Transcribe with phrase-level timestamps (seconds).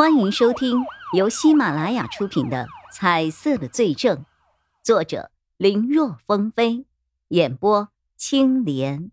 [0.00, 4.16] 欢迎收听由喜马拉雅出品的《彩色的罪证》，
[4.82, 6.86] 作者林若风飞，
[7.28, 9.10] 演播青莲。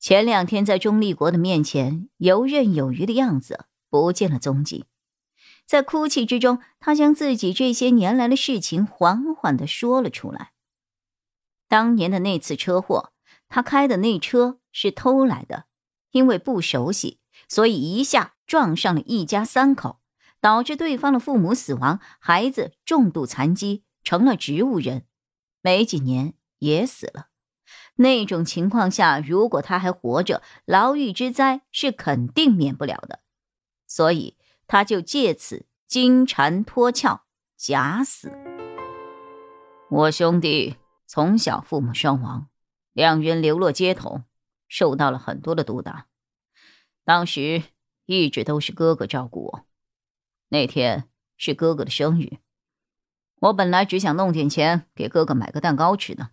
[0.00, 4.86] 前两天在钟立国的面前游刃有余的样子不见了踪迹，
[5.66, 10.52] 在哭泣之中，他将自己这些年来的事情缓缓的说了出来。
[11.68, 13.12] 当年的那次车祸，
[13.50, 15.66] 他开的那车是偷来的，
[16.12, 17.18] 因为不熟悉。
[17.48, 19.98] 所以一下撞上了一家三口，
[20.40, 25.06] 导致对方的父母死亡，孩子重度残疾，成了植物人，
[25.62, 27.28] 没几年也死了。
[27.96, 33.20] 那种情况下，如果他还活着，牢狱之灾是肯定免不了的。
[33.86, 34.36] 所以
[34.66, 37.22] 他就借此金蝉脱壳，
[37.56, 38.30] 假死。
[39.90, 42.48] 我兄弟从小父母双亡，
[42.92, 44.22] 两人流落街头，
[44.68, 46.06] 受到了很多的毒打。
[47.08, 47.62] 当时
[48.04, 49.66] 一直都是哥哥照顾我。
[50.48, 51.08] 那天
[51.38, 52.36] 是哥哥的生日，
[53.36, 56.32] 我本来只想弄点钱给哥哥买个蛋糕吃的。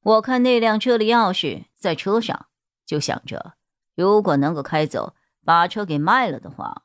[0.00, 2.48] 我看那辆车的钥匙在车上，
[2.84, 3.54] 就想着
[3.94, 6.82] 如果能够开走，把车给卖了的话，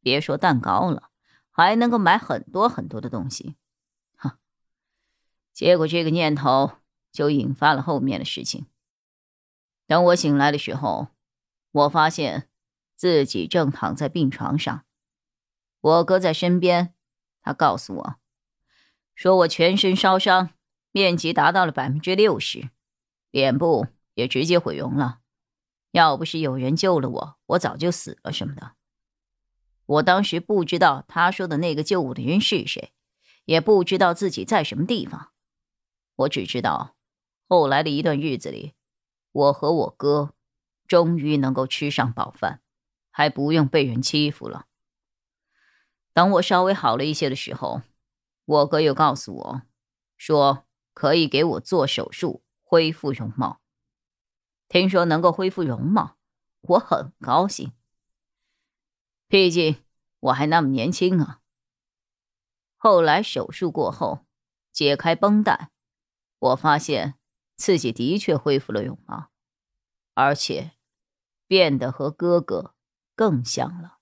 [0.00, 1.10] 别说蛋糕了，
[1.50, 3.56] 还能够买很多很多的东西。
[4.14, 4.38] 哈，
[5.52, 6.70] 结果这个念头
[7.10, 8.66] 就引发了后面的事情。
[9.88, 11.08] 等我醒来的时候。
[11.74, 12.48] 我发现
[12.94, 14.84] 自己正躺在病床上，
[15.80, 16.94] 我哥在身边。
[17.42, 18.14] 他告诉我，
[19.16, 20.50] 说我全身烧伤，
[20.92, 22.70] 面积达到了百分之六十，
[23.32, 25.18] 脸部也直接毁容了。
[25.90, 28.76] 要不是有人救了我，我早就死了什么的。
[29.86, 32.92] 我当时不知道他说的那个救我的人是谁，
[33.46, 35.32] 也不知道自己在什么地方。
[36.14, 36.94] 我只知道，
[37.48, 38.74] 后来的一段日子里，
[39.32, 40.33] 我和我哥。
[40.86, 42.60] 终于能够吃上饱饭，
[43.10, 44.66] 还不用被人欺负了。
[46.12, 47.82] 等我稍微好了一些的时候，
[48.44, 49.62] 我哥又告诉我，
[50.16, 53.60] 说可以给我做手术恢复容貌。
[54.68, 56.16] 听说能够恢复容貌，
[56.60, 57.72] 我很高兴。
[59.26, 59.82] 毕竟
[60.20, 61.40] 我还那么年轻啊。
[62.76, 64.26] 后来手术过后，
[64.70, 65.70] 解开绷带，
[66.38, 67.14] 我发现
[67.56, 69.30] 自己的确恢复了容貌。
[70.12, 70.73] 而且，
[71.46, 72.74] 变得和哥哥
[73.14, 73.98] 更像了。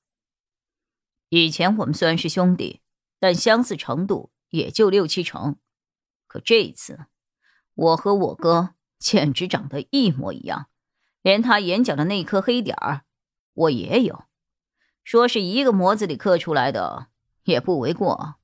[1.28, 2.80] 以前我们虽然是兄弟，
[3.18, 5.56] 但相似程度也就六七成。
[6.26, 7.06] 可这一次，
[7.74, 10.68] 我和我哥简直长得一模一样，
[11.22, 13.04] 连他眼角的那颗黑点儿，
[13.52, 14.24] 我也有。
[15.04, 17.08] 说是一个模子里刻出来的，
[17.42, 18.36] 也不为过。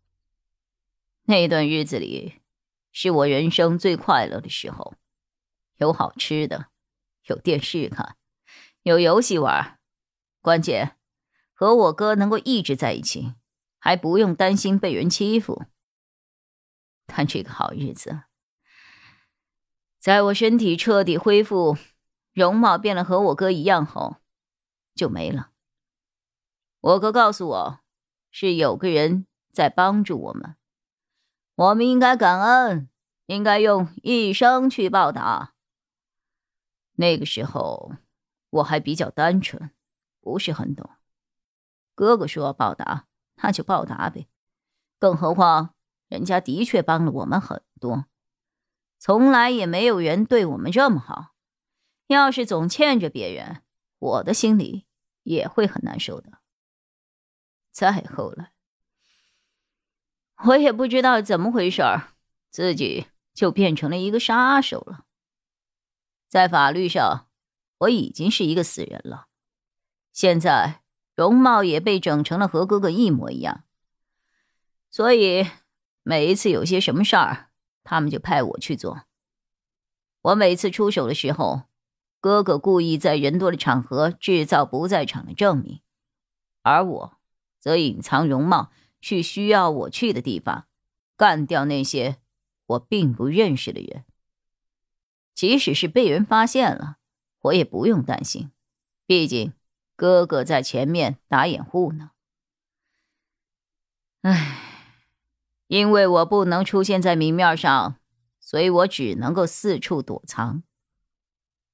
[1.24, 2.40] 那段日子里，
[2.90, 4.94] 是我人生最快乐的时候，
[5.76, 6.66] 有好吃的。
[7.26, 8.16] 有电视看，
[8.88, 9.78] 有游戏玩，
[10.40, 10.96] 关键
[11.52, 13.34] 和我哥能够一直在一起，
[13.78, 15.64] 还不用担心被人欺负。
[17.04, 18.22] 但这个好日子，
[19.98, 21.76] 在我身体彻底恢复，
[22.32, 24.16] 容貌变得和我哥一样后，
[24.94, 25.50] 就没了。
[26.80, 27.80] 我哥告诉我，
[28.30, 30.56] 是有个人在帮助我们，
[31.56, 32.88] 我们应该感恩，
[33.26, 35.52] 应该用一生去报答。
[36.94, 37.92] 那个时候
[38.50, 39.70] 我还比较单纯，
[40.20, 40.90] 不是很懂。
[41.94, 44.28] 哥哥说要报答，那就报答呗。
[44.98, 45.74] 更何况
[46.08, 48.06] 人家的确帮了我们很多，
[48.98, 51.34] 从来也没有人对我们这么好。
[52.06, 53.62] 要是总欠着别人，
[53.98, 54.86] 我的心里
[55.22, 56.38] 也会很难受的。
[57.70, 58.52] 再后来，
[60.46, 62.14] 我也不知道怎么回事儿，
[62.50, 65.04] 自己就变成了一个杀手了。
[66.28, 67.27] 在法律上，
[67.78, 69.26] 我已经是一个死人了。
[70.12, 70.82] 现在
[71.14, 73.64] 容貌也被整成了和哥哥一模一样，
[74.90, 75.46] 所以
[76.02, 77.50] 每一次有些什么事儿，
[77.84, 79.02] 他们就派我去做。
[80.22, 81.62] 我每次出手的时候，
[82.20, 85.80] 哥哥故意在人多的场合制造不在场的证明，
[86.62, 87.18] 而我
[87.60, 90.66] 则隐藏容貌，去需要我去的地方，
[91.16, 92.18] 干掉那些
[92.66, 94.04] 我并不认识的人。
[95.34, 96.97] 即使是被人发现了，
[97.48, 98.50] 我也不用担心，
[99.06, 99.52] 毕竟
[99.96, 102.10] 哥哥在前面打掩护呢。
[104.22, 104.58] 唉，
[105.66, 107.96] 因为我不能出现在明面上，
[108.40, 110.62] 所以我只能够四处躲藏。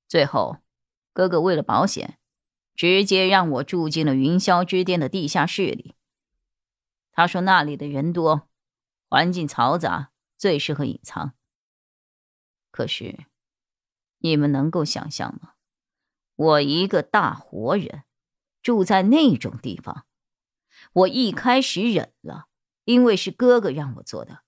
[0.06, 0.58] 最后，
[1.12, 2.18] 哥哥为了保险，
[2.74, 5.96] 直接让我住进了云霄之巅的地下室里。
[7.10, 8.48] 他说那里的人多，
[9.08, 11.32] 环境嘈杂，最适合隐藏。
[12.70, 13.26] 可是。
[14.18, 15.53] 你们能够想象吗？
[16.36, 18.02] 我一个大活人，
[18.62, 20.06] 住在那种地方。
[20.92, 22.46] 我一开始忍了，
[22.84, 24.40] 因为是哥哥让我做的，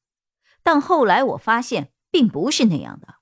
[0.63, 3.17] 但后来我发现并不是那样的。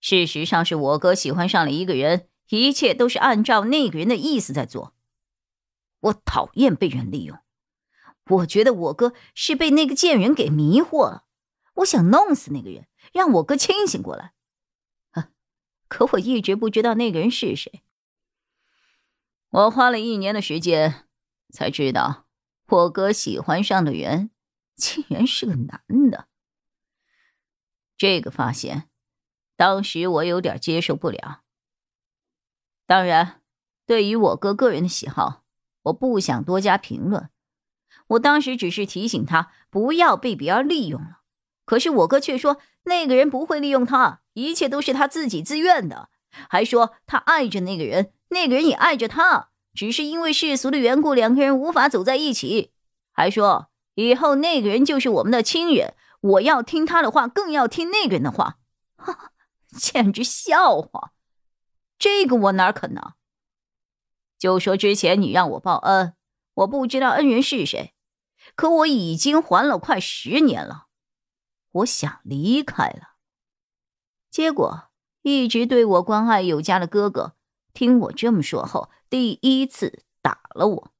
[0.00, 4.94] 事实上，是我哥喜欢上了一个人，一切都是按照那个人的意思在做。
[6.00, 7.38] 我讨厌被人利用，
[8.30, 11.24] 我觉得我哥是被那个贱人给迷惑了。
[11.74, 14.34] 我想弄死那个人，让我哥清醒过来。
[15.88, 17.82] 可我一直不知道那个人是谁。
[19.50, 21.06] 我花了一年的时间，
[21.50, 22.26] 才知道
[22.66, 24.30] 我哥喜欢上的人，
[24.76, 26.28] 竟然是个男的。
[27.96, 28.90] 这个发现，
[29.56, 31.42] 当时我有点接受不了。
[32.86, 33.42] 当然，
[33.86, 35.44] 对于我哥个人的喜好，
[35.84, 37.30] 我不想多加评论。
[38.08, 41.17] 我当时只是提醒他不要被别人利用了。
[41.68, 46.08] 可是我哥却说那个人不会利用他，一切都是他自己自愿的，
[46.48, 52.72] 还说他爱着那个人，那个人也爱着他，只是因为世俗的缘故，两个人无法走在一起。
[53.12, 58.56] 还说以后那个人就是我们的亲人，我要听他的话，更要听那个人的话，
[58.96, 59.32] 哈，
[59.76, 61.12] 简直笑话！
[61.98, 63.12] 这个我哪肯呢？
[64.38, 66.14] 就说之前你让我报恩，
[66.54, 67.92] 我不知道恩人是谁，
[68.54, 70.86] 可我已经还了快十年了。
[71.72, 73.16] 我想离开了，
[74.30, 74.88] 结果
[75.22, 77.34] 一直对我关爱有加的哥哥，
[77.72, 80.92] 听我这么说后，第一次打了我。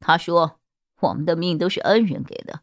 [0.00, 0.60] 他说
[1.00, 2.60] ：“我们的命都是恩人给的，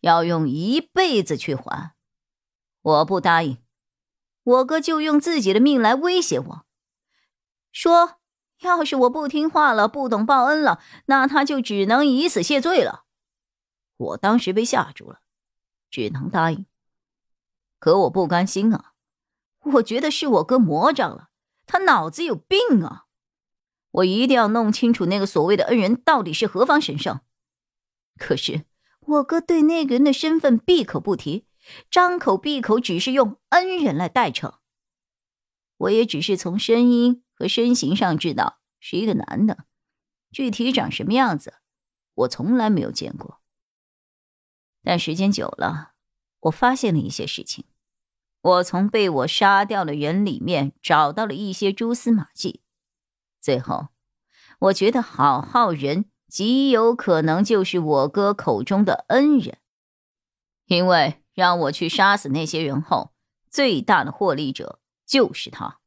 [0.00, 1.94] 要用一辈子去还。”
[2.82, 3.58] 我不答应，
[4.42, 6.66] 我哥就用自己的命来威胁我，
[7.72, 8.20] 说
[8.60, 13.04] ：“要是我不听话了，不懂报恩了，那他就只能以死谢罪了。”
[13.96, 15.20] 我当时被吓住了。
[15.90, 16.66] 只能答应，
[17.78, 18.92] 可我不甘心啊！
[19.60, 21.30] 我觉得是我哥魔障了，
[21.66, 23.06] 他脑子有病啊！
[23.90, 27.20] 我一定要弄清楚那个所谓的恩人到底是何方神圣。
[28.16, 28.64] 可是
[29.00, 31.46] 我哥对那个人的身份闭口不提，
[31.90, 34.54] 张口闭口只是用恩人来代称。
[35.78, 39.64] 我也只是从声音和身形上知道是一个男的，
[40.30, 41.54] 具体长什么样子，
[42.14, 43.39] 我从来没有见过。
[44.82, 45.92] 但时间久了，
[46.40, 47.64] 我发现了一些事情。
[48.42, 52.62] 我从被我杀掉的人里面找到了一些蛛丝马迹。
[53.38, 53.88] 最后，
[54.58, 59.58] 我觉得好好人极有可能就是我哥口中的恩人，
[60.66, 63.12] 因为让我去杀死那些人后，
[63.50, 65.78] 最大的获利者就是他。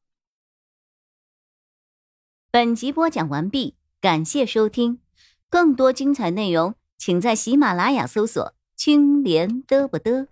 [2.51, 5.01] 本集播讲完毕，感谢收听。
[5.49, 8.53] 更多精彩内容，请在喜马拉雅搜索。
[8.75, 10.27] 青莲嘚不嘚。